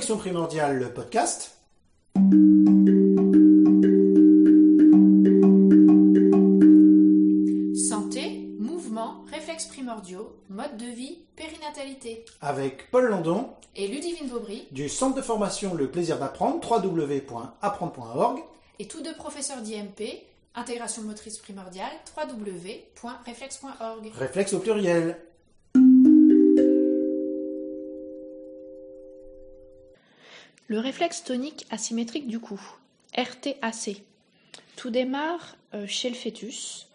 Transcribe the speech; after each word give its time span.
Connexion 0.00 0.16
primordiale, 0.16 0.78
le 0.78 0.88
podcast. 0.94 1.58
Santé, 7.76 8.48
mouvement, 8.58 9.26
réflexes 9.30 9.66
primordiaux, 9.66 10.34
mode 10.48 10.78
de 10.78 10.86
vie, 10.86 11.18
périnatalité. 11.36 12.24
Avec 12.40 12.90
Paul 12.90 13.10
Landon 13.10 13.50
Et 13.76 13.88
Ludivine 13.88 14.28
Vaubry, 14.28 14.66
du 14.70 14.88
centre 14.88 15.16
de 15.16 15.20
formation 15.20 15.74
Le 15.74 15.90
Plaisir 15.90 16.18
d'apprendre, 16.18 16.66
www.apprendre.org. 16.66 18.40
et 18.78 18.88
tous 18.88 19.02
deux 19.02 19.14
professeurs 19.16 19.60
d'IMP, 19.60 20.22
intégration 20.54 21.02
motrice 21.02 21.36
primordiale, 21.36 21.92
www.réflexe.org. 22.16 24.12
Réflexe 24.16 24.54
au 24.54 24.60
pluriel. 24.60 25.18
Le 30.70 30.78
réflexe 30.78 31.24
tonique 31.24 31.66
asymétrique 31.70 32.28
du 32.28 32.38
cou, 32.38 32.60
RTAC. 33.18 34.04
Tout 34.76 34.90
démarre 34.90 35.56
euh, 35.74 35.84
chez 35.88 36.08
le 36.08 36.14
fœtus, 36.14 36.86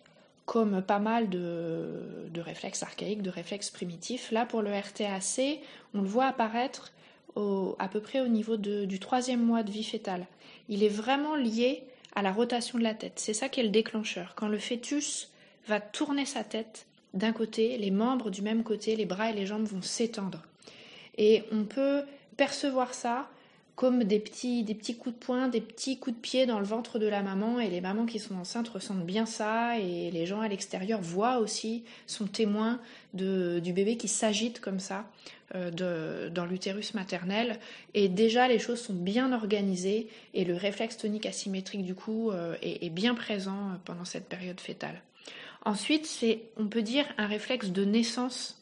comme 0.46 0.82
pas 0.82 1.00
mal 1.00 1.28
de, 1.28 2.32
réflexes 2.38 2.84
archaïques, 2.84 3.22
de 3.22 3.30
réflexes 3.30 3.72
primitifs. 3.72 4.32
Là, 4.32 4.46
pour 4.46 4.62
le 4.62 4.72
RTAC, 4.72 5.60
on 5.94 6.00
le 6.04 6.08
voit 6.08 6.28
apparaître 6.28 6.94
à 7.36 7.90
peu 7.90 8.00
près 8.00 8.22
au 8.22 8.30
niveau 8.30 8.56
du 8.56 8.98
troisième 9.02 9.44
mois 9.44 9.62
de 9.62 9.72
vie 9.72 9.84
fétale. 9.84 10.26
Il 10.70 10.82
est 10.82 10.88
vraiment 10.88 11.36
lié 11.36 11.84
à 12.16 12.22
la 12.22 12.32
rotation 12.32 12.80
de 12.80 12.84
la 12.84 12.94
tête. 12.94 13.20
C'est 13.20 13.34
ça 13.34 13.50
qui 13.50 13.60
est 13.60 13.64
le 13.64 13.70
déclencheur. 13.72 14.36
Quand 14.38 14.48
le 14.48 14.58
fœtus 14.58 15.34
va 15.68 15.82
tourner 15.82 16.26
sa 16.26 16.46
tête 16.46 16.86
d'un 17.14 17.34
côté, 17.34 17.78
les 17.78 17.92
membres 17.92 18.30
du 18.30 18.42
même 18.42 18.64
côté, 18.64 18.96
les 18.96 19.06
bras 19.06 19.32
et 19.32 19.34
les 19.34 19.46
jambes 19.46 19.68
vont 19.68 19.82
s'étendre. 19.82 20.44
Et 21.18 21.44
on 21.52 21.66
peut 21.66 22.04
percevoir 22.38 22.94
ça 22.94 23.28
comme 23.76 24.06
des 24.06 24.20
petits, 24.20 24.66
coups 24.98 25.16
de 25.16 25.20
poing, 25.20 25.48
des 25.50 25.60
petits 25.60 26.00
coups 26.00 26.16
de 26.16 26.22
pied 26.22 26.46
dans 26.46 26.60
le 26.60 26.66
ventre 26.66 26.98
de 26.98 27.08
la 27.08 27.22
maman. 27.22 27.60
Et 27.60 27.70
les 27.70 27.82
mamans 27.82 28.06
qui 28.06 28.20
sont 28.20 28.36
enceintes 28.36 28.70
ressentent 28.70 29.06
bien 29.06 29.26
ça. 29.26 29.78
Et 29.80 30.12
les 30.12 30.26
gens 30.26 30.40
à 30.40 30.48
l'extérieur 30.48 31.02
voient 31.02 31.40
aussi, 31.40 31.84
sont 32.08 32.26
témoins 32.26 32.80
du 33.14 33.74
bébé 33.74 33.98
qui 33.98 34.08
s'agite 34.08 34.62
comme 34.62 34.80
ça 34.80 35.06
euh, 35.56 36.30
dans 36.30 36.46
l'utérus 36.46 36.94
maternel. 36.94 37.60
Et 37.94 38.08
déjà, 38.08 38.48
les 38.48 38.60
choses 38.60 38.82
sont 38.82 38.94
bien 38.94 39.34
organisées. 39.34 40.08
Et 40.34 40.46
le 40.46 40.56
réflexe 40.56 40.98
tonique 40.98 41.26
asymétrique 41.26 41.84
du 41.84 41.96
cou 41.96 42.32
euh, 42.32 42.56
est, 42.62 42.86
est 42.86 42.90
bien 42.90 43.14
présent 43.14 43.72
euh, 43.72 43.76
pendant 43.84 44.06
cette 44.06 44.30
période 44.30 44.62
fétale. 44.62 45.02
Ensuite, 45.66 46.06
c'est, 46.06 46.44
on 46.58 46.68
peut 46.68 46.84
dire, 46.84 47.06
un 47.18 47.28
réflexe 47.28 47.72
de 47.72 47.84
naissance 47.84 48.62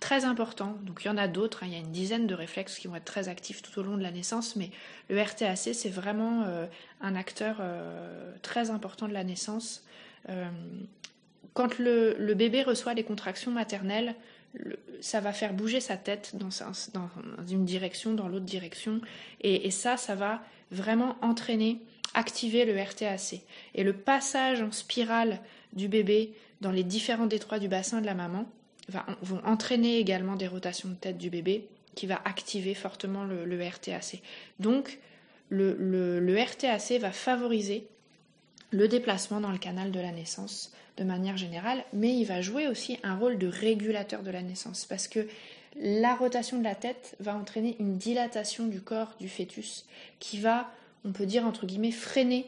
très 0.00 0.24
important. 0.24 0.76
Donc 0.82 1.02
il 1.04 1.08
y 1.08 1.10
en 1.10 1.16
a 1.16 1.28
d'autres, 1.28 1.62
hein. 1.62 1.66
il 1.68 1.72
y 1.72 1.76
a 1.76 1.80
une 1.80 1.92
dizaine 1.92 2.26
de 2.26 2.34
réflexes 2.34 2.78
qui 2.78 2.88
vont 2.88 2.96
être 2.96 3.04
très 3.04 3.28
actifs 3.28 3.62
tout 3.62 3.78
au 3.78 3.82
long 3.82 3.96
de 3.96 4.02
la 4.02 4.10
naissance, 4.10 4.56
mais 4.56 4.70
le 5.08 5.20
RTAC, 5.20 5.56
c'est 5.56 5.88
vraiment 5.88 6.44
euh, 6.46 6.66
un 7.00 7.14
acteur 7.14 7.56
euh, 7.60 8.32
très 8.42 8.70
important 8.70 9.08
de 9.08 9.12
la 9.12 9.24
naissance. 9.24 9.84
Euh, 10.28 10.48
quand 11.54 11.78
le, 11.78 12.34
bébé 12.34 12.62
reçoit 12.62 12.94
les 12.94 13.04
contractions 13.04 13.50
maternelles, 13.50 14.14
le- 14.54 14.78
ça 15.00 15.20
va 15.20 15.32
faire 15.32 15.52
bouger 15.52 15.80
sa 15.80 15.96
tête 15.96 16.34
dans 16.34 16.50
une 17.48 17.64
direction, 17.64 18.14
dans 18.14 18.28
l'autre 18.28 18.44
direction, 18.44 19.00
et, 19.40 19.66
et 19.66 19.70
ça, 19.70 19.96
ça 19.96 20.14
va 20.14 20.42
vraiment 20.70 21.16
entraîner, 21.22 21.80
activer 22.14 22.64
le 22.64 22.80
RTAC. 22.80 23.40
Et 23.74 23.84
le 23.84 23.92
passage 23.92 24.62
en 24.62 24.72
spirale 24.72 25.40
du 25.72 25.88
bébé 25.88 26.34
dans 26.60 26.70
les 26.70 26.84
différents 26.84 27.26
détroits 27.26 27.58
du 27.58 27.68
bassin 27.68 28.00
de 28.00 28.06
la 28.06 28.14
maman, 28.14 28.46
vont 29.22 29.40
entraîner 29.44 29.98
également 29.98 30.36
des 30.36 30.46
rotations 30.46 30.88
de 30.88 30.94
tête 30.94 31.18
du 31.18 31.30
bébé 31.30 31.66
qui 31.94 32.06
va 32.06 32.20
activer 32.24 32.74
fortement 32.74 33.24
le, 33.24 33.44
le 33.44 33.66
RTAC. 33.66 34.22
Donc, 34.60 34.98
le, 35.48 35.76
le- 35.78 36.20
le 36.20 36.40
RTAC 36.42 36.92
va 37.00 37.10
favoriser 37.10 37.86
le 38.70 38.88
déplacement 38.88 39.40
dans 39.40 39.50
le 39.52 39.58
canal 39.58 39.90
de 39.92 40.00
la 40.00 40.12
naissance 40.12 40.72
de 40.96 41.04
manière 41.04 41.36
générale, 41.36 41.84
mais 41.92 42.16
il 42.16 42.24
va 42.24 42.40
jouer 42.40 42.68
aussi 42.68 42.98
un 43.02 43.16
rôle 43.16 43.38
de 43.38 43.46
régulateur 43.46 44.22
de 44.22 44.30
la 44.30 44.42
naissance 44.42 44.84
parce 44.86 45.08
que 45.08 45.26
la 45.78 46.14
rotation 46.14 46.58
de 46.58 46.64
la 46.64 46.74
tête 46.74 47.16
va 47.20 47.36
entraîner 47.36 47.76
une 47.80 47.98
dilatation 47.98 48.66
du 48.66 48.80
corps 48.80 49.14
du 49.20 49.28
fœtus 49.28 49.84
qui 50.20 50.38
va, 50.40 50.70
on 51.04 51.12
peut 51.12 51.26
dire 51.26 51.44
entre 51.46 51.66
guillemets, 51.66 51.92
freiner 51.92 52.46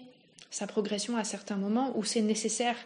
sa 0.51 0.67
progression 0.67 1.17
à 1.19 1.25
certains 1.25 1.57
moments 1.57 1.93
où 1.97 2.05
c'est 2.05 2.23
nécessaire 2.23 2.77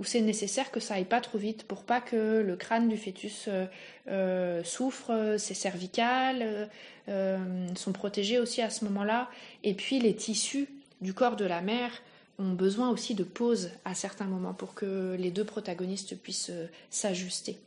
où 0.00 0.04
c'est 0.04 0.22
nécessaire 0.22 0.70
que 0.70 0.80
ça 0.80 0.94
aille 0.94 1.04
pas 1.04 1.20
trop 1.20 1.36
vite 1.36 1.64
pour 1.64 1.84
pas 1.84 2.00
que 2.00 2.40
le 2.40 2.56
crâne 2.56 2.88
du 2.88 2.96
fœtus 2.96 3.44
euh, 3.48 3.66
euh, 4.08 4.64
souffre, 4.64 5.36
ses 5.38 5.52
cervicales 5.52 6.40
euh, 6.40 6.66
euh, 7.08 7.66
sont 7.76 7.92
protégées 7.92 8.38
aussi 8.38 8.62
à 8.62 8.70
ce 8.70 8.84
moment-là, 8.86 9.28
et 9.62 9.74
puis 9.74 10.00
les 10.00 10.16
tissus 10.16 10.68
du 11.02 11.12
corps 11.12 11.36
de 11.36 11.44
la 11.44 11.60
mère 11.60 11.92
ont 12.38 12.54
besoin 12.54 12.88
aussi 12.88 13.14
de 13.14 13.24
pause 13.24 13.70
à 13.84 13.94
certains 13.94 14.24
moments 14.24 14.54
pour 14.54 14.74
que 14.74 15.14
les 15.18 15.30
deux 15.30 15.44
protagonistes 15.44 16.16
puissent 16.16 16.52
s'ajuster. 16.88 17.58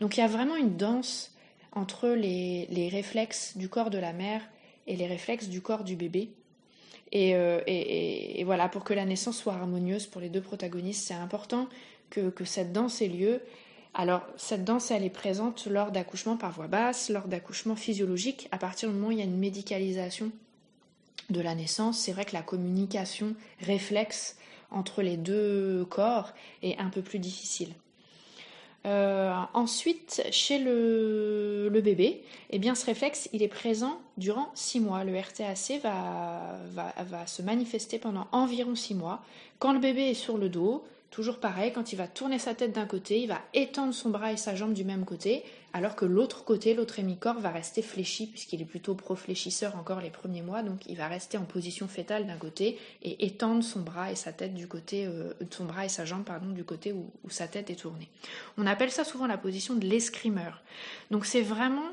Donc 0.00 0.16
il 0.16 0.20
y 0.20 0.24
a 0.24 0.28
vraiment 0.28 0.56
une 0.56 0.76
danse 0.76 1.32
entre 1.70 2.08
les 2.08 2.88
réflexes 2.90 3.56
du 3.56 3.68
corps 3.68 3.90
de 3.90 3.98
la 3.98 4.12
mère 4.12 4.42
et 4.88 4.96
les 4.96 5.06
réflexes 5.06 5.48
du 5.48 5.60
corps 5.60 5.84
du 5.84 5.94
bébé. 5.94 6.30
Et, 7.12 7.34
euh, 7.36 7.60
et 7.66 8.42
voilà, 8.44 8.68
pour 8.68 8.84
que 8.84 8.94
la 8.94 9.04
naissance 9.04 9.38
soit 9.38 9.54
harmonieuse 9.54 10.06
pour 10.06 10.20
les 10.20 10.28
deux 10.28 10.40
protagonistes, 10.40 11.06
c'est 11.06 11.14
important 11.14 11.68
que, 12.10 12.30
que 12.30 12.44
cette 12.44 12.72
danse 12.72 13.00
ait 13.02 13.08
lieu. 13.08 13.40
Alors, 13.94 14.26
cette 14.36 14.64
danse, 14.64 14.90
elle 14.90 15.04
est 15.04 15.10
présente 15.10 15.66
lors 15.66 15.90
d'accouchements 15.90 16.36
par 16.36 16.52
voie 16.52 16.66
basse, 16.66 17.08
lors 17.08 17.28
d'accouchements 17.28 17.76
physiologiques. 17.76 18.48
À 18.52 18.58
partir 18.58 18.90
du 18.90 18.94
moment 18.94 19.08
où 19.08 19.12
il 19.12 19.18
y 19.18 19.22
a 19.22 19.24
une 19.24 19.38
médicalisation 19.38 20.30
de 21.30 21.40
la 21.40 21.54
naissance, 21.54 21.98
c'est 21.98 22.12
vrai 22.12 22.24
que 22.24 22.34
la 22.34 22.42
communication 22.42 23.34
réflexe 23.60 24.36
entre 24.70 25.00
les 25.00 25.16
deux 25.16 25.86
corps 25.88 26.32
est 26.62 26.78
un 26.78 26.90
peu 26.90 27.00
plus 27.02 27.18
difficile. 27.18 27.72
Euh, 28.86 29.32
ensuite, 29.52 30.22
chez 30.30 30.58
le, 30.58 31.70
bébé, 31.82 32.22
eh 32.50 32.58
bien, 32.58 32.74
ce 32.74 32.86
réflexe, 32.86 33.28
il 33.32 33.42
est 33.42 33.48
présent 33.48 34.00
durant 34.16 34.50
6 34.54 34.80
mois. 34.80 35.04
Le 35.04 35.18
RTAC 35.18 35.80
va, 35.82 36.58
va, 36.70 36.94
va 37.04 37.26
se 37.26 37.42
manifester 37.42 37.98
pendant 37.98 38.28
environ 38.32 38.74
6 38.74 38.94
mois. 38.94 39.22
Quand 39.58 39.72
le 39.72 39.80
bébé 39.80 40.10
est 40.10 40.14
sur 40.14 40.38
le 40.38 40.48
dos, 40.48 40.84
toujours 41.10 41.38
pareil, 41.38 41.72
quand 41.72 41.92
il 41.92 41.96
va 41.96 42.06
tourner 42.06 42.38
sa 42.38 42.54
tête 42.54 42.72
d'un 42.72 42.86
côté, 42.86 43.20
il 43.20 43.28
va 43.28 43.40
étendre 43.54 43.94
son 43.94 44.10
bras 44.10 44.32
et 44.32 44.36
sa 44.36 44.54
jambe 44.54 44.72
du 44.72 44.84
même 44.84 45.04
côté, 45.04 45.42
alors 45.76 45.94
que 45.94 46.06
l'autre 46.06 46.42
côté, 46.42 46.72
l'autre 46.72 47.00
hémicorps, 47.00 47.38
va 47.38 47.50
rester 47.50 47.82
fléchi, 47.82 48.26
puisqu'il 48.26 48.62
est 48.62 48.64
plutôt 48.66 48.94
profléchisseur 48.94 49.76
encore 49.76 50.00
les 50.00 50.08
premiers 50.08 50.40
mois, 50.40 50.62
donc 50.62 50.86
il 50.86 50.96
va 50.96 51.06
rester 51.06 51.36
en 51.36 51.44
position 51.44 51.86
fétale 51.86 52.26
d'un 52.26 52.38
côté 52.38 52.78
et 53.02 53.26
étendre 53.26 53.62
son 53.62 53.80
bras 53.80 54.10
et 54.10 54.14
sa 54.14 54.32
tête 54.32 54.54
du 54.54 54.68
côté, 54.68 55.04
euh, 55.04 55.34
jambe, 56.06 56.24
du 56.54 56.64
côté 56.64 56.94
où, 56.94 57.10
sa 57.28 57.46
tête 57.46 57.68
est 57.68 57.74
tournée. 57.74 58.08
On 58.56 58.66
appelle 58.66 58.90
ça 58.90 59.04
souvent 59.04 59.26
la 59.26 59.36
position 59.36 59.74
de 59.74 59.84
l'escrimeur. 59.84 60.62
Donc 61.10 61.26
c'est 61.26 61.42
vraiment 61.42 61.90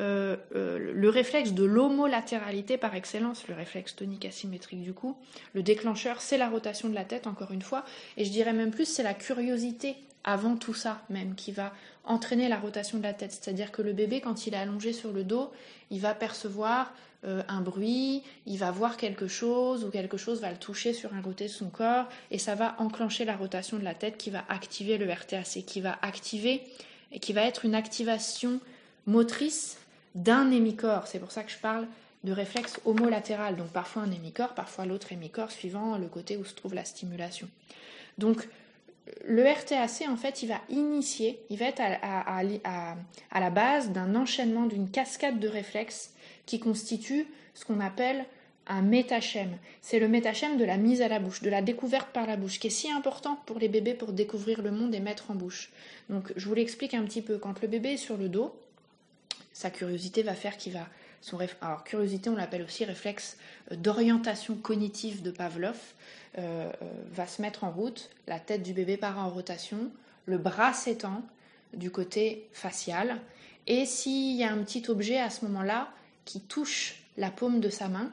euh, 0.00 0.36
euh, 0.54 0.78
le 0.94 1.08
réflexe 1.08 1.50
de 1.50 1.64
l'homolatéralité 1.64 2.78
par 2.78 2.94
excellence, 2.94 3.48
le 3.48 3.54
réflexe 3.54 3.96
tonique 3.96 4.24
asymétrique 4.24 4.82
du 4.82 4.92
cou. 4.92 5.16
Le 5.52 5.64
déclencheur, 5.64 6.20
c'est 6.20 6.38
la 6.38 6.48
rotation 6.48 6.88
de 6.88 6.94
la 6.94 7.04
tête, 7.04 7.26
encore 7.26 7.50
une 7.50 7.62
fois. 7.62 7.84
Et 8.18 8.24
je 8.24 8.30
dirais 8.30 8.52
même 8.52 8.70
plus, 8.70 8.84
c'est 8.84 9.02
la 9.02 9.14
curiosité 9.14 9.96
avant 10.26 10.56
tout 10.56 10.74
ça 10.74 11.00
même 11.08 11.34
qui 11.34 11.52
va 11.52 11.72
entraîner 12.04 12.48
la 12.48 12.58
rotation 12.58 12.98
de 12.98 13.02
la 13.02 13.14
tête. 13.14 13.32
C'est-à-dire 13.32 13.72
que 13.72 13.80
le 13.80 13.92
bébé, 13.92 14.20
quand 14.20 14.46
il 14.46 14.54
est 14.54 14.58
allongé 14.58 14.92
sur 14.92 15.12
le 15.12 15.24
dos, 15.24 15.50
il 15.90 16.00
va 16.00 16.14
percevoir 16.14 16.92
euh, 17.24 17.42
un 17.48 17.60
bruit, 17.60 18.22
il 18.44 18.58
va 18.58 18.70
voir 18.70 18.96
quelque 18.96 19.28
chose 19.28 19.84
ou 19.84 19.90
quelque 19.90 20.16
chose 20.16 20.40
va 20.40 20.50
le 20.50 20.58
toucher 20.58 20.92
sur 20.92 21.14
un 21.14 21.22
côté 21.22 21.44
de 21.44 21.50
son 21.50 21.70
corps 21.70 22.08
et 22.30 22.38
ça 22.38 22.54
va 22.54 22.76
enclencher 22.78 23.24
la 23.24 23.36
rotation 23.36 23.78
de 23.78 23.84
la 23.84 23.94
tête 23.94 24.18
qui 24.18 24.30
va 24.30 24.44
activer 24.48 24.98
le 24.98 25.10
RTAC, 25.10 25.64
qui 25.64 25.80
va 25.80 25.98
activer 26.02 26.62
qui 27.20 27.32
va 27.32 27.42
être 27.42 27.64
une 27.64 27.74
activation 27.74 28.60
motrice 29.06 29.78
d'un 30.14 30.50
hémicorps. 30.50 31.06
C'est 31.06 31.20
pour 31.20 31.30
ça 31.30 31.44
que 31.44 31.50
je 31.50 31.58
parle 31.58 31.86
de 32.24 32.32
réflexe 32.32 32.80
homolatéral, 32.84 33.56
donc 33.56 33.68
parfois 33.68 34.02
un 34.02 34.10
hémicorps, 34.10 34.54
parfois 34.54 34.86
l'autre 34.86 35.12
hémicorps, 35.12 35.52
suivant 35.52 35.96
le 35.96 36.08
côté 36.08 36.36
où 36.36 36.44
se 36.44 36.54
trouve 36.54 36.74
la 36.74 36.84
stimulation. 36.84 37.48
Donc 38.18 38.48
le 39.24 39.44
RTAC, 39.48 40.08
en 40.08 40.16
fait, 40.16 40.42
il 40.42 40.48
va 40.48 40.60
initier, 40.68 41.38
il 41.50 41.58
va 41.58 41.66
être 41.66 41.80
à, 41.80 43.40
la 43.40 43.50
base 43.50 43.90
d'un 43.90 44.14
enchaînement, 44.14 44.66
d'une 44.66 44.90
cascade 44.90 45.38
de 45.38 45.48
réflexes 45.48 46.12
qui 46.44 46.60
constitue 46.60 47.26
ce 47.54 47.64
qu'on 47.64 47.80
appelle 47.80 48.24
un 48.68 48.82
métachème. 48.82 49.56
C'est 49.80 50.00
le 50.00 50.08
métachème 50.08 50.56
de 50.56 50.64
la 50.64 50.76
mise 50.76 51.02
à 51.02 51.08
la 51.08 51.20
bouche, 51.20 51.42
de 51.42 51.50
la 51.50 51.62
découverte 51.62 52.08
par 52.08 52.26
la 52.26 52.36
bouche, 52.36 52.58
qui 52.58 52.66
est 52.66 52.70
si 52.70 52.90
important 52.90 53.38
pour 53.46 53.58
les 53.58 53.68
bébés 53.68 53.94
pour 53.94 54.12
découvrir 54.12 54.62
le 54.62 54.72
monde 54.72 54.94
et 54.94 55.00
mettre 55.00 55.30
en 55.30 55.34
bouche. 55.34 55.70
Donc, 56.10 56.32
je 56.36 56.48
vous 56.48 56.54
l'explique 56.54 56.94
un 56.94 57.04
petit 57.04 57.22
peu. 57.22 57.38
Quand 57.38 57.60
le 57.62 57.68
bébé 57.68 57.92
est 57.92 57.96
sur 57.96 58.16
le 58.16 58.28
dos, 58.28 58.54
sa 59.52 59.70
curiosité 59.70 60.22
va 60.22 60.34
faire 60.34 60.56
qu'il 60.56 60.72
va. 60.72 60.88
Alors, 61.60 61.84
curiosité, 61.84 62.30
on 62.30 62.36
l'appelle 62.36 62.62
aussi 62.62 62.84
réflexe 62.84 63.36
euh, 63.72 63.76
d'orientation 63.76 64.54
cognitive 64.54 65.22
de 65.22 65.30
Pavlov, 65.30 65.76
euh, 66.38 66.70
euh, 66.82 66.92
va 67.12 67.26
se 67.26 67.42
mettre 67.42 67.64
en 67.64 67.70
route. 67.70 68.10
La 68.26 68.38
tête 68.38 68.62
du 68.62 68.72
bébé 68.72 68.96
part 68.96 69.18
en 69.18 69.28
rotation, 69.28 69.90
le 70.26 70.38
bras 70.38 70.72
s'étend 70.72 71.22
du 71.74 71.90
côté 71.90 72.48
facial. 72.52 73.20
Et 73.66 73.86
s'il 73.86 74.36
y 74.36 74.44
a 74.44 74.52
un 74.52 74.58
petit 74.58 74.84
objet 74.88 75.18
à 75.18 75.30
ce 75.30 75.44
moment-là 75.46 75.88
qui 76.24 76.40
touche 76.40 77.02
la 77.16 77.30
paume 77.30 77.60
de 77.60 77.70
sa 77.70 77.88
main, 77.88 78.12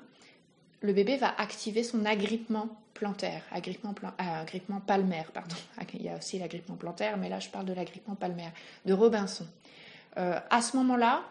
le 0.82 0.94
bébé 0.94 1.18
va 1.18 1.34
activer 1.38 1.84
son 1.84 2.06
agrippement 2.06 2.70
plantaire, 2.94 3.44
agrippement, 3.52 3.94
agrippement 4.18 4.80
palmaire, 4.80 5.32
pardon. 5.32 5.56
Il 5.94 6.02
y 6.02 6.10
a 6.10 6.18
aussi 6.18 6.40
l'agrippement 6.40 6.76
plantaire, 6.76 7.18
mais 7.18 7.30
là 7.30 7.40
je 7.40 7.50
parle 7.50 7.66
de 7.66 7.74
l'agrippement 7.74 8.16
palmaire, 8.16 8.52
de 8.86 8.94
Robinson. 8.94 9.46
à 10.16 10.62
ce 10.62 10.76
moment-là, 10.78 11.24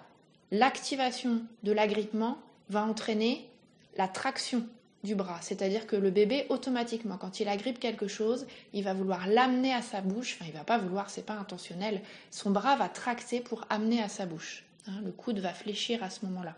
l'activation 0.52 1.42
de 1.64 1.72
l'agrippement 1.72 2.38
va 2.68 2.84
entraîner 2.84 3.48
la 3.96 4.06
traction 4.06 4.64
du 5.02 5.14
bras. 5.16 5.40
C'est-à-dire 5.40 5.86
que 5.86 5.96
le 5.96 6.10
bébé, 6.10 6.46
automatiquement, 6.48 7.16
quand 7.16 7.40
il 7.40 7.48
agrippe 7.48 7.80
quelque 7.80 8.06
chose, 8.06 8.46
il 8.72 8.84
va 8.84 8.94
vouloir 8.94 9.26
l'amener 9.26 9.72
à 9.72 9.82
sa 9.82 10.00
bouche. 10.00 10.36
Enfin, 10.36 10.48
il 10.48 10.56
va 10.56 10.62
pas 10.62 10.78
vouloir, 10.78 11.10
c'est 11.10 11.26
pas 11.26 11.34
intentionnel. 11.34 12.02
Son 12.30 12.50
bras 12.50 12.76
va 12.76 12.88
tracter 12.88 13.40
pour 13.40 13.64
amener 13.68 14.00
à 14.00 14.08
sa 14.08 14.26
bouche. 14.26 14.64
Hein, 14.86 15.00
le 15.04 15.10
coude 15.10 15.40
va 15.40 15.52
fléchir 15.54 16.02
à 16.04 16.10
ce 16.10 16.24
moment-là. 16.26 16.54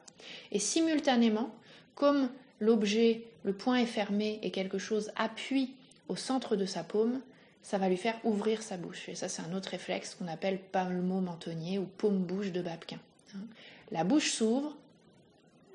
Et 0.53 0.59
simultanément, 0.59 1.55
comme 1.95 2.29
l'objet, 2.61 3.23
le 3.45 3.53
point 3.53 3.77
est 3.77 3.87
fermé 3.87 4.41
et 4.43 4.51
quelque 4.51 4.79
chose 4.79 5.13
appuie 5.17 5.75
au 6.09 6.17
centre 6.17 6.57
de 6.57 6.67
sa 6.67 6.83
paume, 6.83 7.21
ça 7.63 7.79
va 7.79 7.89
lui 7.89 7.97
faire 7.97 8.19
ouvrir 8.25 8.63
sa 8.63 8.77
bouche. 8.77 9.09
Et 9.09 9.15
ça, 9.15 9.29
c'est 9.29 9.43
un 9.43 9.55
autre 9.55 9.71
réflexe 9.71 10.15
qu'on 10.17 10.29
appelle 10.29 10.59
palmo-mentonnier 10.59 11.79
ou 11.79 11.85
paume-bouche 11.85 12.53
de 12.53 12.61
Babkin. 12.61 12.99
Hein. 13.35 13.47
La 13.91 14.05
bouche 14.05 14.31
s'ouvre, 14.31 14.77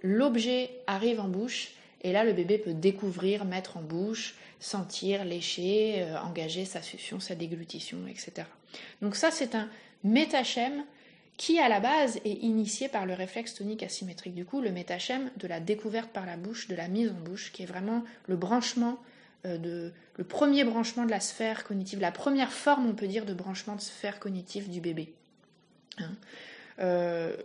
l'objet 0.02 0.72
arrive 0.88 1.20
en 1.20 1.28
bouche 1.28 1.74
et 2.02 2.14
là, 2.14 2.24
le 2.24 2.34
bébé 2.34 2.58
peut 2.58 2.74
découvrir, 2.74 3.46
mettre 3.46 3.78
en 3.78 3.82
bouche, 3.82 4.36
sentir, 4.60 5.26
lécher, 5.26 6.04
euh, 6.04 6.20
engager 6.20 6.66
sa 6.66 6.82
succion, 6.82 7.20
sa 7.20 7.36
déglutition, 7.36 8.08
etc. 8.08 8.48
Donc 9.02 9.16
ça, 9.16 9.32
c'est 9.32 9.56
un 9.56 9.68
métachème 10.04 10.86
qui, 11.38 11.60
à 11.60 11.70
la 11.70 11.80
base, 11.80 12.18
est 12.26 12.44
initié 12.44 12.90
par 12.90 13.06
le 13.06 13.14
réflexe 13.14 13.54
tonique 13.54 13.84
asymétrique. 13.84 14.36
Du 14.36 14.46
coup, 14.46 14.62
le 14.62 14.72
métachème 14.72 15.32
de 15.38 15.48
la 15.48 15.60
découverte 15.60 16.10
par 16.12 16.26
la 16.26 16.38
bouche, 16.38 16.68
de 16.68 16.76
la 16.76 16.88
mise 16.88 17.10
en 17.10 17.22
bouche, 17.22 17.52
qui 17.52 17.64
est 17.64 17.66
vraiment 17.66 18.04
le 18.28 18.36
branchement, 18.36 18.98
euh, 19.46 19.58
de, 19.58 19.92
le 20.18 20.24
premier 20.24 20.64
branchement 20.64 21.06
de 21.06 21.12
la 21.12 21.20
sphère 21.20 21.64
cognitive, 21.64 22.00
la 22.00 22.12
première 22.12 22.52
forme, 22.52 22.88
on 22.88 22.94
peut 22.94 23.08
dire, 23.08 23.26
de 23.26 23.34
branchement 23.34 23.76
de 23.76 23.82
sphère 23.82 24.20
cognitive 24.20 24.70
du 24.70 24.80
bébé. 24.80 25.14
Hein. 25.98 26.12
Euh, 26.80 27.36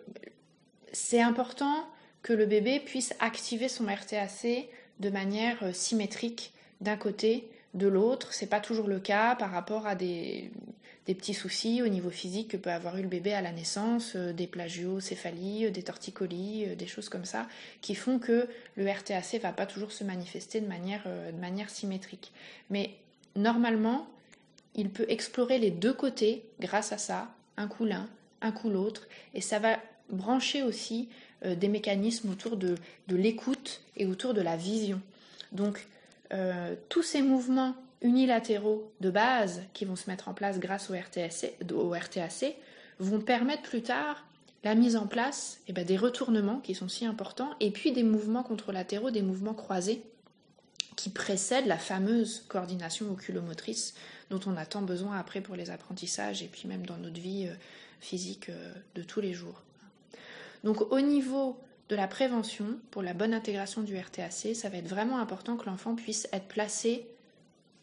c'est 0.95 1.21
important 1.21 1.87
que 2.23 2.33
le 2.33 2.47
bébé 2.47 2.81
puisse 2.81 3.15
activer 3.21 3.69
son 3.69 3.87
RTAC 3.87 4.69
de 5.01 5.11
manière 5.11 5.63
euh, 5.63 5.73
symétrique 5.73 6.53
d'un 6.81 6.97
côté, 6.97 7.49
de 7.75 7.89
l'autre. 7.89 8.33
C'est 8.33 8.47
pas 8.47 8.61
toujours 8.61 8.87
le 8.87 9.01
cas 9.01 9.35
par 9.35 9.51
rapport 9.51 9.87
à 9.87 9.97
des, 9.97 10.51
petits 11.05 11.35
soucis 11.35 11.83
au 11.83 11.89
niveau 11.89 12.11
physique 12.11 12.53
que 12.53 12.57
peut 12.57 12.71
avoir 12.71 12.97
eu 12.97 13.03
le 13.03 13.09
bébé 13.09 13.35
à 13.35 13.43
la 13.43 13.51
naissance, 13.51 14.13
euh, 14.15 14.33
des 14.33 14.47
plagiocéphalies, 14.47 15.67
euh, 15.67 15.71
des 15.71 15.83
torticolies, 15.83 16.77
des 16.77 16.87
choses 16.87 17.09
comme 17.09 17.25
ça, 17.25 17.49
qui 17.81 17.97
font 17.97 18.21
que 18.21 18.49
le 18.77 18.89
RTAC 18.89 19.41
va 19.43 19.53
pas 19.53 19.67
toujours 19.67 19.91
se 19.91 20.05
manifester 20.05 20.61
de 20.61 20.69
manière, 20.69 21.03
de 21.05 21.41
manière 21.41 21.69
symétrique. 21.69 22.33
Mais 22.71 22.91
normalement, 23.35 24.07
il 24.77 24.91
peut 24.91 25.07
explorer 25.09 25.59
les 25.59 25.71
deux 25.73 25.93
côtés 25.93 26.45
grâce 26.61 26.93
à 26.93 26.99
ça, 26.99 27.29
un 27.57 27.67
coup 27.67 27.85
l'un, 27.85 28.09
un 28.41 28.53
coup 28.53 28.71
l'autre, 28.71 29.09
et 29.35 29.41
ça 29.41 29.59
va 29.59 29.79
brancher 30.11 30.63
aussi 30.63 31.09
euh, 31.45 31.55
des 31.55 31.69
mécanismes 31.69 32.31
autour 32.31 32.57
de, 32.57 32.77
l'écoute 33.09 33.83
et 33.97 34.07
autour 34.07 34.35
de 34.35 34.41
la 34.41 34.57
vision. 34.57 35.01
Donc, 35.53 35.87
euh, 36.33 36.75
tous 36.89 37.03
ces 37.03 37.23
mouvements 37.23 37.75
unilatéraux 38.01 38.91
de 39.01 39.11
base 39.11 39.63
qui 39.73 39.85
vont 39.85 39.97
se 39.97 40.09
mettre 40.09 40.29
en 40.29 40.35
place 40.35 40.59
grâce 40.59 40.91
au 40.91 40.95
RTAC, 40.95 41.55
au 41.73 41.91
RTAC 41.91 42.57
vont 42.99 43.21
permettre 43.21 43.63
plus 43.63 43.83
tard 43.83 44.25
la 44.63 44.75
mise 44.75 44.97
en 44.97 45.07
place 45.07 45.61
eh 45.69 45.73
ben, 45.73 45.85
des 45.85 45.97
retournements 45.97 46.61
qui 46.61 46.75
sont 46.75 46.89
si 46.89 47.05
importants 47.05 47.51
et 47.61 47.71
puis 47.71 47.93
des 47.93 48.03
mouvements 48.03 48.43
contralatéraux, 48.43 49.11
des 49.11 49.23
mouvements 49.23 49.55
croisés 49.55 50.03
qui 50.97 51.11
précèdent 51.11 51.67
la 51.67 51.77
fameuse 51.77 52.45
coordination 52.49 53.11
oculomotrice 53.11 53.95
dont 54.31 54.41
on 54.47 54.57
a 54.57 54.65
tant 54.65 54.83
besoin 54.83 55.19
après 55.19 55.41
pour 55.43 55.57
les 55.57 55.71
apprentissages 55.71 56.43
et 56.43 56.47
puis 56.47 56.69
même 56.69 56.87
dans 56.87 56.97
notre 56.97 57.21
vie 57.21 57.49
euh, 57.49 57.55
physique 58.01 58.51
de 58.95 59.03
tous 59.03 59.21
les 59.21 59.35
jours. 59.35 59.63
Donc 60.65 60.81
au 60.91 61.01
niveau 61.01 61.61
de 61.89 61.95
la 61.95 62.09
prévention, 62.09 62.79
pour 62.91 63.03
la 63.03 63.13
bonne 63.13 63.35
intégration 63.35 63.83
du 63.83 63.97
RTAC, 63.97 64.57
ça 64.57 64.69
va 64.71 64.79
être 64.79 64.89
vraiment 64.89 65.19
important 65.19 65.57
que 65.57 65.67
l'enfant 65.67 65.95
puisse 65.95 66.27
être 66.33 66.49
placé 66.49 67.07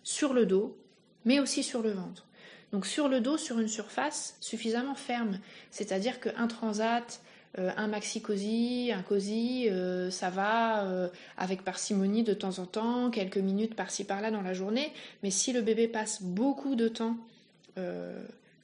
sur 0.03 0.33
le 0.33 0.47
dos, 0.47 0.75
mais 1.23 1.39
aussi 1.39 1.63
sur 1.63 1.83
le 1.83 1.91
ventre. 1.91 2.25
Donc 2.71 2.87
sur 2.87 3.07
le 3.07 3.21
dos, 3.21 3.37
sur 3.37 3.59
une 3.59 3.67
surface 3.67 4.35
suffisamment 4.41 4.95
ferme, 4.95 5.39
c'est-à-dire 5.69 6.19
qu'un 6.19 6.47
transat, 6.47 7.21
euh, 7.59 7.69
un 7.77 7.87
maxi 7.87 8.21
cosy, 8.21 8.91
un 8.95 9.03
cosy, 9.03 9.67
euh, 9.69 10.09
ça 10.09 10.29
va 10.29 10.85
euh, 10.85 11.09
avec 11.37 11.63
parcimonie 11.63 12.23
de 12.23 12.33
temps 12.33 12.59
en 12.59 12.65
temps, 12.65 13.11
quelques 13.11 13.37
minutes 13.37 13.75
par-ci 13.75 14.05
par-là 14.05 14.31
dans 14.31 14.41
la 14.41 14.53
journée. 14.53 14.91
Mais 15.21 15.31
si 15.31 15.51
le 15.53 15.61
bébé 15.61 15.87
passe 15.87 16.23
beaucoup 16.23 16.75
de 16.75 16.87
temps 16.87 17.17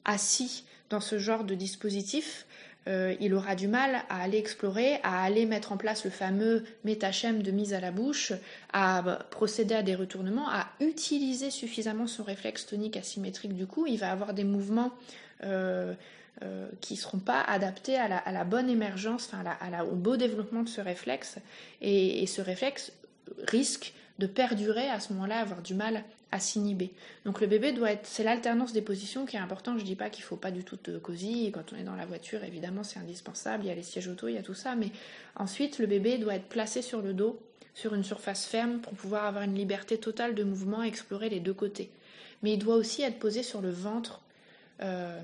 assis 0.06 0.64
dans 0.90 1.00
ce 1.00 1.18
genre 1.18 1.44
de 1.44 1.56
dispositif, 1.56 2.46
euh, 2.88 3.16
il 3.20 3.34
aura 3.34 3.56
du 3.56 3.68
mal 3.68 4.04
à 4.10 4.22
aller 4.22 4.38
explorer, 4.38 5.00
à 5.04 5.24
aller 5.24 5.46
mettre 5.46 5.74
en 5.74 5.78
place 5.78 6.06
le 6.06 6.10
fameux 6.12 6.64
métachème 6.86 7.44
de 7.44 7.52
mise 7.52 7.74
à 7.74 7.82
la 7.82 7.92
bouche, 7.92 8.32
à 8.72 9.20
procéder 9.30 9.76
à 9.76 9.84
des 9.84 9.96
retournements, 9.96 10.50
à 10.50 10.68
utiliser 10.80 11.52
suffisamment 11.52 12.08
son 12.08 12.24
réflexe 12.24 12.66
tonique 12.66 12.96
asymétrique 12.96 13.54
du 13.54 13.68
coup. 13.68 13.88
Il 13.88 13.98
va 13.98 14.12
avoir 14.12 14.34
des 14.34 14.46
mouvements 14.46 14.94
euh, 15.44 15.94
euh, 16.44 16.68
qui 16.80 16.94
ne 16.94 17.00
seront 17.00 17.20
pas 17.20 17.42
adaptés 17.42 17.98
à 17.98 18.32
la, 18.32 18.44
bonne 18.46 18.70
émergence, 18.70 19.32
au 19.92 19.96
beau 19.96 20.16
développement 20.16 20.64
de 20.64 20.70
ce 20.70 20.80
réflexe. 20.80 21.40
et 21.82 22.26
ce 22.26 22.42
réflexe 22.42 22.94
risque 23.48 23.94
de 24.20 24.28
perdurer 24.28 24.90
à 24.90 25.00
ce 25.00 25.14
moment-là, 25.14 25.40
avoir 25.40 25.62
du 25.62 25.74
mal 25.74 26.04
à 26.32 26.40
s'inhiber. 26.40 26.92
Donc 27.26 27.40
le 27.40 27.48
bébé 27.48 27.72
doit 27.72 27.92
être, 27.92 28.06
c'est 28.06 28.24
l'alternance 28.24 28.74
des 28.74 28.82
positions 28.82 29.26
qui 29.26 29.38
est 29.38 29.40
importante. 29.40 29.80
Je 29.80 29.86
dis 29.86 29.96
pas 29.96 30.10
qu'il 30.10 30.24
faut 30.24 30.36
pas 30.36 30.52
du 30.52 30.64
tout 30.64 30.78
de 30.84 30.98
cosy. 30.98 31.52
Quand 31.54 31.74
on 31.74 31.78
est 31.78 31.84
dans 31.84 31.96
la 31.96 32.06
voiture, 32.06 32.44
évidemment, 32.44 32.84
c'est 32.84 33.00
indispensable. 33.00 33.64
Il 33.64 33.68
y 33.68 33.72
a 33.72 33.76
les 33.76 33.84
sièges 33.84 34.08
auto, 34.08 34.28
il 34.28 34.36
y 34.36 34.38
a 34.38 34.44
tout 34.44 34.54
ça. 34.54 34.76
Mais 34.76 34.92
ensuite, 35.36 35.80
le 35.80 35.88
bébé 35.88 36.18
doit 36.18 36.36
être 36.36 36.50
placé 36.50 36.82
sur 36.82 37.02
le 37.02 37.14
dos, 37.14 37.40
sur 37.74 37.94
une 37.94 38.04
surface 38.04 38.46
ferme, 38.46 38.80
pour 38.80 38.94
pouvoir 38.94 39.26
avoir 39.26 39.44
une 39.44 39.56
liberté 39.56 39.98
totale 39.98 40.36
de 40.36 40.44
mouvement, 40.44 40.84
et 40.84 40.88
explorer 40.88 41.30
les 41.30 41.40
deux 41.40 41.54
côtés. 41.54 41.90
Mais 42.44 42.54
il 42.54 42.60
doit 42.60 42.76
aussi 42.76 43.04
être 43.04 43.20
posé 43.20 43.42
sur 43.44 43.62
le 43.62 43.72
ventre. 43.72 44.22
Euh, 44.82 45.22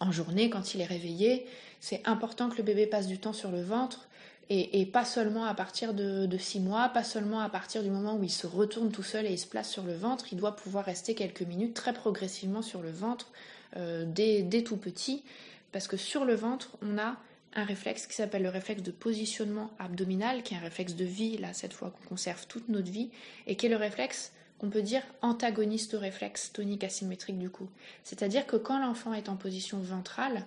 en 0.00 0.12
journée, 0.12 0.50
quand 0.50 0.74
il 0.74 0.80
est 0.80 0.86
réveillé, 0.86 1.46
c'est 1.80 2.00
important 2.06 2.48
que 2.48 2.56
le 2.56 2.62
bébé 2.62 2.86
passe 2.86 3.06
du 3.06 3.18
temps 3.18 3.32
sur 3.32 3.50
le 3.50 3.62
ventre 3.62 4.08
et, 4.50 4.86
pas 4.86 5.04
seulement 5.04 5.44
à 5.44 5.54
partir 5.54 5.94
de, 5.94 6.38
six 6.38 6.60
mois, 6.60 6.88
pas 6.90 7.04
seulement 7.04 7.40
à 7.40 7.48
partir 7.48 7.82
du 7.82 7.90
moment 7.90 8.16
où 8.16 8.24
il 8.24 8.30
se 8.30 8.46
retourne 8.46 8.90
tout 8.90 9.02
seul 9.02 9.26
et 9.26 9.32
il 9.32 9.38
se 9.38 9.46
place 9.46 9.70
sur 9.70 9.84
le 9.84 9.94
ventre, 9.94 10.26
il 10.32 10.38
doit 10.38 10.54
pouvoir 10.54 10.84
rester 10.84 11.14
quelques 11.14 11.42
minutes 11.42 11.74
très 11.74 11.92
progressivement 11.92 12.62
sur 12.62 12.82
le 12.82 12.90
ventre 12.90 13.32
euh, 13.76 14.04
dès, 14.06 14.62
tout 14.62 14.76
petit, 14.76 15.24
parce 15.72 15.88
que 15.88 15.96
sur 15.96 16.24
le 16.24 16.34
ventre, 16.34 16.76
on 16.82 16.98
a 16.98 17.16
un 17.56 17.64
réflexe 17.64 18.06
qui 18.06 18.14
s'appelle 18.14 18.42
le 18.42 18.48
réflexe 18.48 18.82
de 18.82 18.90
positionnement 18.90 19.70
abdominal, 19.78 20.42
qui 20.42 20.54
est 20.54 20.58
un 20.58 20.60
réflexe 20.60 20.94
de 20.94 21.04
vie, 21.04 21.38
là 21.38 21.52
cette 21.52 21.72
fois 21.72 21.90
qu'on 21.90 22.08
conserve 22.08 22.46
toute 22.46 22.68
notre 22.68 22.90
vie, 22.90 23.10
et 23.46 23.56
qui 23.56 23.66
est 23.66 23.70
le 23.70 23.76
réflexe 23.76 24.32
qu'on 24.58 24.70
peut 24.70 24.82
dire 24.82 25.02
antagoniste 25.22 25.94
au 25.94 25.98
réflexe 25.98 26.52
tonique 26.52 26.84
asymétrique 26.84 27.38
du 27.38 27.50
cou. 27.50 27.68
C'est-à-dire 28.02 28.46
que 28.46 28.56
quand 28.56 28.78
l'enfant 28.78 29.14
est 29.14 29.28
en 29.28 29.36
position 29.36 29.78
ventrale, 29.78 30.44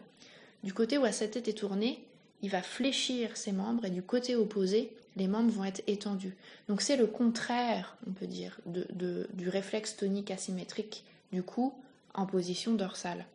du 0.64 0.74
côté 0.74 0.98
où 0.98 1.06
sa 1.12 1.28
tête 1.28 1.48
est 1.48 1.58
tournée, 1.58 2.07
il 2.42 2.50
va 2.50 2.62
fléchir 2.62 3.36
ses 3.36 3.52
membres 3.52 3.86
et 3.86 3.90
du 3.90 4.02
côté 4.02 4.36
opposé, 4.36 4.92
les 5.16 5.28
membres 5.28 5.52
vont 5.52 5.64
être 5.64 5.82
étendus. 5.88 6.36
Donc 6.70 6.82
c'est 6.82 6.98
le 6.98 7.08
contraire, 7.08 7.98
on 8.08 8.12
peut 8.12 8.28
dire, 8.28 8.60
du 8.66 9.50
réflexe 9.50 9.98
tonique 9.98 10.32
asymétrique 10.32 11.04
du 11.32 11.44
cou 11.44 11.74
en 12.14 12.26
position 12.26 12.74
dorsale. 12.74 13.26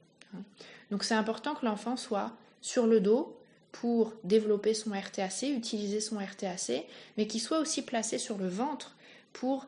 Donc 0.90 1.04
c'est 1.04 1.14
important 1.14 1.54
que 1.54 1.66
l'enfant 1.66 1.96
soit 1.96 2.32
sur 2.60 2.86
le 2.86 3.00
dos 3.00 3.36
pour 3.72 4.12
développer 4.22 4.74
son 4.74 4.90
RTAC, 4.90 5.42
utiliser 5.42 6.00
son 6.00 6.18
RTAC, 6.18 6.86
mais 7.16 7.26
qu'il 7.26 7.40
soit 7.40 7.58
aussi 7.58 7.82
placé 7.82 8.18
sur 8.18 8.38
le 8.38 8.48
ventre 8.48 8.94
pour 9.32 9.66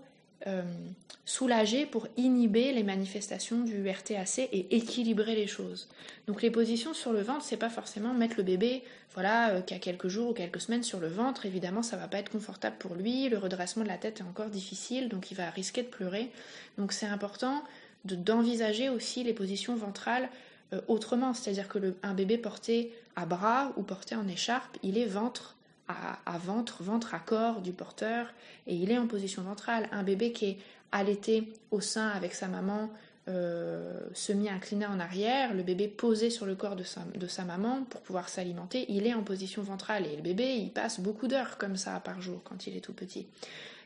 soulager, 1.25 1.87
pour 1.87 2.07
inhiber 2.17 2.73
les 2.73 2.83
manifestations 2.83 3.63
du 3.63 3.89
RTAC 3.89 4.41
et 4.53 4.77
équilibrer 4.77 5.35
les 5.35 5.47
choses. 5.47 5.89
Donc 6.27 6.43
les 6.43 6.51
positions 6.51 6.93
sur 6.93 7.13
le 7.13 7.23
ventre, 7.23 7.43
c'est 7.43 7.57
pas 7.57 7.71
forcément 7.71 8.13
mettre 8.13 8.37
le 8.37 8.43
bébé, 8.43 8.83
voilà, 9.15 9.51
euh, 9.51 9.61
qui 9.63 9.75
a 9.75 9.79
quelques 9.79 10.09
jours 10.09 10.31
ou 10.31 10.33
quelques 10.35 10.61
semaines 10.61 10.83
sur 10.83 11.01
le 11.01 11.09
ventre. 11.09 11.47
Évidemment, 11.47 11.83
ça 11.83 11.97
va 11.97 12.09
pas 12.09 12.19
être 12.19 12.31
confortable 12.31 12.77
pour 12.79 12.95
lui. 12.95 13.29
Le 13.29 13.39
redressement 13.39 13.85
de 13.85 13.89
la 13.89 13.97
tête 13.97 14.21
est 14.21 14.25
encore 14.25 14.51
difficile, 14.51 15.09
donc 15.09 15.31
il 15.31 15.35
va 15.37 15.49
risquer 15.49 15.83
de 15.83 15.89
pleurer. 15.89 16.31
Donc 16.77 16.93
c'est 16.93 17.07
important 17.07 17.63
d'envisager 18.05 18.91
aussi 18.91 19.25
les 19.25 19.33
positions 19.33 19.77
ventrales 19.77 20.29
euh, 20.75 20.81
autrement, 20.89 21.33
c'est-à-dire 21.33 21.69
que 21.69 21.95
un 22.03 22.13
bébé 22.13 22.37
porté 22.37 22.93
à 23.17 23.25
bras 23.25 23.73
ou 23.77 23.83
porté 23.83 24.15
en 24.15 24.29
écharpe, 24.29 24.77
il 24.83 24.99
est 24.99 25.07
ventre 25.07 25.57
à, 25.89 26.39
ventre, 26.39 26.83
ventre 26.83 27.15
à 27.15 27.19
corps 27.19 27.61
du 27.61 27.73
porteur, 27.73 28.27
et 28.67 28.75
il 28.75 28.91
est 28.91 28.99
en 28.99 29.07
position 29.07 29.43
ventrale. 29.43 29.89
Un 29.93 30.03
bébé 30.03 30.33
qui 30.33 30.47
est 30.47 30.59
allaité 30.93 31.53
au 31.71 31.81
sein 31.81 32.09
avec 32.09 32.35
sa 32.35 32.49
maman 32.49 32.91
euh, 33.27 34.01
semi-incliné 34.13 34.87
en 34.87 35.01
arrière, 35.01 35.55
le 35.55 35.63
bébé 35.63 35.89
posé 35.89 36.29
sur 36.29 36.45
le 36.45 36.55
corps 36.55 36.77
de 36.77 36.85
sa, 36.85 37.45
maman 37.45 37.85
pour 37.85 38.03
pouvoir 38.03 38.29
s'alimenter, 38.29 38.85
il 38.91 39.07
est 39.07 39.15
en 39.15 39.23
position 39.23 39.63
ventrale 39.63 40.05
et 40.07 40.17
le 40.17 40.23
bébé 40.23 40.57
il 40.57 40.71
passe 40.71 41.01
beaucoup 41.01 41.27
d'heures 41.27 41.57
comme 41.57 41.77
ça 41.77 42.01
par 42.01 42.21
jour 42.21 42.43
quand 42.45 42.67
il 42.67 42.77
est 42.77 42.81
tout 42.81 42.93
petit. 42.93 43.27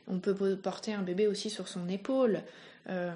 On 0.07 0.19
peut 0.19 0.35
porter 0.57 0.93
un 0.93 1.03
bébé 1.03 1.27
aussi 1.27 1.49
sur 1.49 1.69
son 1.69 1.87
épaule. 1.87 2.41
Euh, 2.89 3.13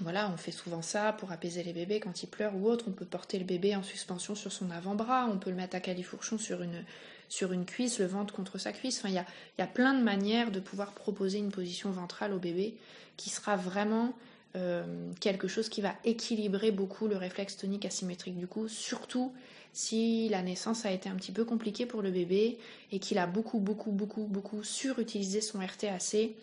voilà, 0.00 0.30
on 0.32 0.36
fait 0.36 0.52
souvent 0.52 0.82
ça 0.82 1.12
pour 1.12 1.32
apaiser 1.32 1.62
les 1.62 1.72
bébés 1.72 2.00
quand 2.00 2.22
ils 2.22 2.26
pleurent 2.26 2.56
ou 2.56 2.66
autre. 2.66 2.86
On 2.88 2.92
peut 2.92 3.04
porter 3.04 3.38
le 3.38 3.44
bébé 3.44 3.76
en 3.76 3.82
suspension 3.82 4.34
sur 4.34 4.50
son 4.50 4.70
avant-bras, 4.70 5.28
on 5.30 5.38
peut 5.38 5.50
le 5.50 5.56
mettre 5.56 5.76
à 5.76 5.80
califourchon 5.80 6.38
sur 6.38 6.62
une, 6.62 7.64
cuisse, 7.64 7.98
le 7.98 8.06
ventre 8.06 8.34
contre 8.34 8.58
sa 8.58 8.72
cuisse. 8.72 8.98
Enfin, 8.98 9.10
il 9.10 9.14
y 9.14 9.18
a, 9.18 9.26
y 9.58 9.62
a, 9.62 9.66
plein 9.66 9.94
de 9.94 10.02
manières 10.02 10.50
de 10.50 10.60
pouvoir 10.60 10.92
proposer 10.92 11.38
une 11.38 11.50
position 11.50 11.90
ventrale 11.90 12.32
au 12.32 12.38
bébé 12.38 12.74
qui 13.16 13.30
sera 13.30 13.56
vraiment 13.56 14.14
euh, 14.54 14.84
quelque 15.20 15.48
chose 15.48 15.68
qui 15.68 15.80
va 15.80 15.94
équilibrer 16.04 16.72
beaucoup 16.72 17.06
le 17.06 17.16
réflexe 17.16 17.56
tonique 17.56 17.86
asymétrique 17.86 18.36
du 18.36 18.46
cou, 18.46 18.68
surtout 18.68 19.32
si 19.72 20.28
la 20.28 20.42
naissance 20.42 20.84
a 20.84 20.92
été 20.92 21.08
un 21.08 21.14
petit 21.14 21.32
peu 21.32 21.44
compliquée 21.44 21.86
pour 21.86 22.02
le 22.02 22.10
bébé 22.10 22.58
et 22.90 22.98
qu'il 22.98 23.16
a 23.18 23.26
beaucoup, 23.26 23.58
beaucoup, 23.58 23.92
beaucoup, 23.92 24.24
beaucoup 24.24 24.62
surutilisé 24.62 25.40
son 25.40 25.60
RTAC 25.60 26.34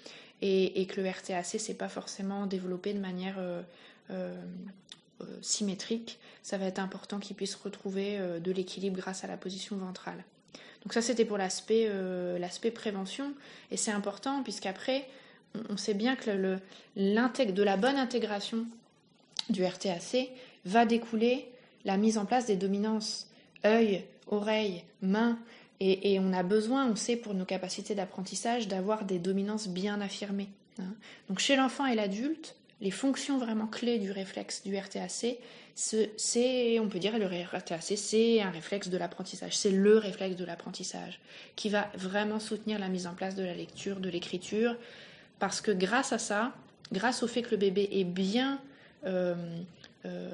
et, 0.42 0.86
que 0.86 1.02
le 1.02 1.10
RTAC 1.10 1.46
s'est 1.46 1.74
pas 1.74 1.90
forcément 1.90 2.46
développé 2.46 2.94
de 2.94 3.00
manière 3.00 3.36
euh, 3.38 3.62
euh, 4.12 4.36
symétrique, 5.42 6.20
ça 6.44 6.58
va 6.58 6.66
être 6.66 6.80
important 6.80 7.20
qu'il 7.20 7.36
puisse 7.36 7.56
retrouver 7.56 8.18
de 8.40 8.52
l'équilibre 8.52 8.98
grâce 8.98 9.24
à 9.24 9.28
la 9.28 9.36
position 9.36 9.76
ventrale. 9.76 10.24
Donc 10.84 10.94
ça 10.94 11.02
c'était 11.02 11.26
pour 11.26 11.38
l'aspect 11.38 12.72
prévention 12.74 13.34
et 13.70 13.76
c'est 13.76 13.92
important 13.92 14.42
puisqu'après 14.44 15.10
on 15.70 15.76
sait 15.76 15.94
bien 15.94 16.16
que 16.16 16.32
le, 16.32 16.60
de 16.96 17.64
la 17.64 17.76
bonne 17.76 17.98
intégration 17.98 18.66
du 19.50 19.66
RTAC 19.66 20.30
va 20.66 20.86
découler 20.86 21.52
la 21.86 21.98
mise 21.98 22.18
en 22.18 22.26
place 22.26 22.46
des 22.46 22.56
dominances 22.56 23.28
œil, 23.66 24.06
oreille, 24.28 24.84
main. 25.02 25.38
Et, 25.82 26.20
on 26.20 26.34
a 26.34 26.44
besoin, 26.44 26.90
on 26.90 26.96
sait 26.98 27.16
pour 27.16 27.34
nos 27.34 27.46
capacités 27.46 27.96
d'apprentissage, 27.96 28.68
d'avoir 28.68 29.06
des 29.06 29.18
dominances 29.18 29.70
bien 29.70 30.02
affirmées. 30.02 30.50
Hein. 30.78 30.94
Donc 31.30 31.40
chez 31.40 31.56
l'enfant 31.56 31.86
et 31.86 31.96
l'adulte, 31.96 32.56
les 32.82 32.92
fonctions 32.92 33.38
vraiment 33.38 33.68
clés 33.68 33.98
du 33.98 34.12
réflexe 34.12 34.64
du 34.64 34.76
RTAC, 34.78 35.38
c'est, 35.76 36.80
on 36.80 36.90
peut 36.90 37.00
dire, 37.00 37.18
le 37.18 37.26
RTAC, 37.26 37.94
c'est 37.96 38.42
un 38.42 38.50
réflexe 38.50 38.90
de 38.90 38.98
l'apprentissage. 38.98 39.58
C'est 39.58 39.72
le 39.72 39.98
réflexe 39.98 40.36
de 40.36 40.44
l'apprentissage 40.44 41.20
qui 41.56 41.70
va 41.70 41.90
vraiment 41.96 42.40
soutenir 42.40 42.80
la 42.80 42.90
mise 42.90 43.08
en 43.08 43.14
place 43.14 43.36
de 43.36 43.44
la 43.44 43.54
lecture, 43.54 44.02
de 44.02 44.10
l'écriture, 44.10 44.76
parce 45.40 45.62
que 45.62 45.72
grâce 45.72 46.12
à 46.12 46.18
ça, 46.18 46.54
grâce 46.92 47.24
au 47.24 47.28
fait 47.28 47.42
que 47.42 47.52
le 47.52 47.58
bébé 47.58 47.88
est 47.92 48.04
bien, 48.04 48.60
euh, 49.06 49.36
euh, 50.06 50.30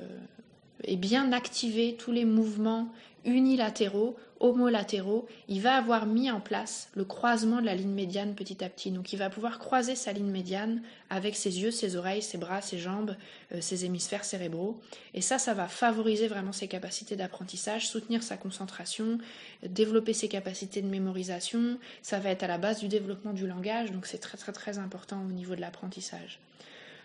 est 0.84 0.98
bien 0.98 1.32
activé 1.32 1.96
tous 1.98 2.12
les 2.12 2.26
mouvements 2.26 2.90
unilatéraux, 3.26 4.16
homolatéraux, 4.40 5.28
il 5.48 5.62
va 5.62 5.76
avoir 5.76 6.06
mis 6.06 6.30
en 6.30 6.40
place 6.40 6.90
le 6.96 7.06
croisement 7.06 7.62
de 7.62 7.66
la 7.66 7.76
ligne 7.76 7.94
médiane 7.94 8.36
petit 8.36 8.64
à 8.64 8.70
petit. 8.70 8.92
Donc 8.92 9.14
il 9.14 9.18
va 9.18 9.30
pouvoir 9.30 9.60
croiser 9.60 9.96
sa 9.96 10.12
ligne 10.12 10.30
médiane 10.30 10.82
avec 11.10 11.36
ses 11.36 11.62
yeux, 11.62 11.72
ses 11.72 11.96
oreilles, 11.96 12.22
ses 12.22 12.38
bras, 12.38 12.62
ses 12.62 12.78
jambes, 12.78 13.16
euh, 13.54 13.62
ses 13.62 13.86
hémisphères 13.86 14.26
cérébraux. 14.26 14.80
Et 15.14 15.22
ça, 15.22 15.40
ça 15.40 15.54
va 15.54 15.68
favoriser 15.68 16.28
vraiment 16.28 16.52
ses 16.52 16.68
capacités 16.68 17.16
d'apprentissage, 17.16 17.88
soutenir 17.88 18.24
sa 18.24 18.38
concentration, 18.38 19.18
développer 19.64 20.14
ses 20.14 20.28
capacités 20.28 20.82
de 20.82 20.88
mémorisation. 20.88 21.80
Ça 22.02 22.20
va 22.20 22.30
être 22.30 22.44
à 22.44 22.48
la 22.48 22.58
base 22.58 22.80
du 22.80 22.88
développement 22.88 23.34
du 23.34 23.48
langage, 23.48 23.92
donc 23.92 24.06
c'est 24.06 24.20
très 24.20 24.38
très 24.38 24.52
très 24.52 24.78
important 24.78 25.22
au 25.28 25.32
niveau 25.32 25.56
de 25.56 25.62
l'apprentissage. 25.62 26.40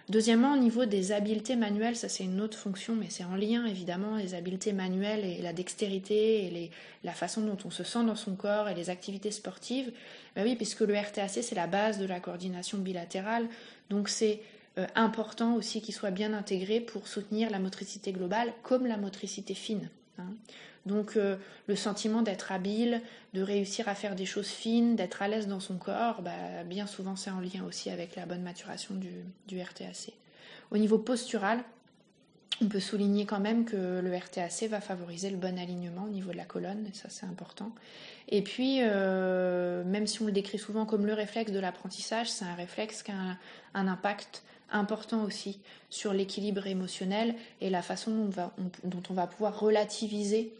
Deuxièmement, 0.08 0.54
au 0.54 0.56
niveau 0.56 0.86
des 0.86 1.12
habiletés 1.12 1.56
manuelles, 1.56 1.96
ça 1.96 2.08
c'est 2.08 2.24
une 2.24 2.40
autre 2.40 2.58
fonction, 2.58 2.96
mais 2.96 3.06
c'est 3.10 3.24
en 3.24 3.36
lien 3.36 3.64
évidemment, 3.66 4.16
les 4.16 4.34
habiletés 4.34 4.72
manuelles 4.72 5.24
et 5.24 5.42
la 5.42 5.52
dextérité 5.52 6.46
et 6.46 6.70
la 7.04 7.12
façon 7.12 7.42
dont 7.42 7.58
on 7.64 7.70
se 7.70 7.84
sent 7.84 8.04
dans 8.04 8.16
son 8.16 8.34
corps 8.34 8.68
et 8.68 8.74
les 8.74 8.90
activités 8.90 9.30
sportives. 9.30 9.92
Ben 10.34 10.44
oui, 10.44 10.56
puisque 10.56 10.80
le 10.80 10.96
RTAC 10.96 11.30
c'est 11.30 11.54
la 11.54 11.66
base 11.66 11.98
de 11.98 12.06
la 12.06 12.18
coordination 12.18 12.78
bilatérale, 12.78 13.46
donc 13.88 14.08
c'est 14.08 14.40
euh, 14.78 14.86
important 14.94 15.54
aussi 15.54 15.80
qu'il 15.80 15.94
soit 15.94 16.10
bien 16.10 16.32
intégré 16.32 16.80
pour 16.80 17.06
soutenir 17.06 17.50
la 17.50 17.58
motricité 17.58 18.12
globale 18.12 18.52
comme 18.62 18.86
la 18.86 18.96
motricité 18.96 19.54
fine. 19.54 19.90
Donc 20.86 21.16
euh, 21.16 21.36
le 21.66 21.76
sentiment 21.76 22.22
d'être 22.22 22.52
habile, 22.52 23.02
de 23.34 23.42
réussir 23.42 23.88
à 23.88 23.94
faire 23.94 24.14
des 24.14 24.26
choses 24.26 24.48
fines, 24.48 24.96
d'être 24.96 25.22
à 25.22 25.28
l'aise 25.28 25.46
dans 25.46 25.60
son 25.60 25.76
corps, 25.76 26.22
bah, 26.22 26.64
bien 26.64 26.86
souvent 26.86 27.16
c'est 27.16 27.30
en 27.30 27.40
lien 27.40 27.64
aussi 27.66 27.90
avec 27.90 28.16
la 28.16 28.26
bonne 28.26 28.42
maturation 28.42 28.94
du, 28.94 29.60
RTAC. 29.60 30.12
Au 30.70 30.78
niveau 30.78 30.98
postural, 30.98 31.62
on 32.62 32.68
peut 32.68 32.80
souligner 32.80 33.26
quand 33.26 33.40
même 33.40 33.64
que 33.64 34.00
le 34.00 34.16
RTAC 34.16 34.64
va 34.70 34.80
favoriser 34.80 35.30
le 35.30 35.36
bon 35.36 35.58
alignement 35.58 36.04
au 36.04 36.10
niveau 36.10 36.30
de 36.32 36.36
la 36.36 36.44
colonne, 36.44 36.86
et 36.90 36.94
ça 36.94 37.08
c'est 37.08 37.26
important. 37.26 37.72
Et 38.28 38.42
puis, 38.42 38.78
euh, 38.82 39.82
même 39.84 40.06
si 40.06 40.22
on 40.22 40.26
le 40.26 40.32
décrit 40.32 40.58
souvent 40.58 40.86
comme 40.86 41.06
le 41.06 41.14
réflexe 41.14 41.52
de 41.52 41.58
l'apprentissage, 41.58 42.30
c'est 42.30 42.44
un 42.44 42.54
réflexe 42.54 43.02
qui 43.02 43.12
a 43.12 43.36
un, 43.74 43.88
impact 43.88 44.42
important 44.72 45.24
aussi 45.24 45.58
sur 45.88 46.12
l'équilibre 46.12 46.66
émotionnel 46.66 47.34
et 47.60 47.70
la 47.70 47.82
façon 47.82 48.30
dont 48.84 49.02
on 49.08 49.14
va, 49.14 49.26
pouvoir 49.26 49.58
relativiser 49.58 50.52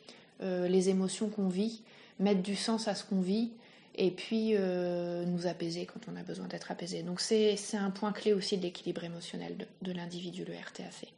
euh, 0.43 0.69
les 0.69 0.89
émotions 0.89 1.29
qu'on 1.29 1.49
vit, 1.49 1.83
mettre 2.19 2.43
du 2.43 2.57
sens 2.57 2.89
à 2.89 2.95
ce 2.95 3.05
qu'on 3.05 3.21
vit 3.21 3.51
et 3.97 4.11
puis 4.11 4.53
euh, 4.55 5.25
nous 5.25 5.47
apaiser 5.47 5.87
quand 5.87 6.01
on 6.13 6.17
a 6.17 6.23
besoin 6.23 6.47
d'être 6.47 6.71
apaisé. 6.71 7.03
Donc 7.03 7.21
c'est 7.21 7.57
un 7.75 7.91
point 7.91 8.13
clé 8.13 8.33
aussi 8.33 8.57
de 8.57 8.63
l'équilibre 8.63 9.05
émotionnel 9.05 9.57
de, 9.57 9.67
de 9.83 9.93
l'individu, 9.93 10.45
le 10.45 10.55
RTAC. 10.55 11.13